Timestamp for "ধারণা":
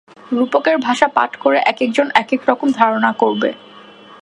2.71-3.11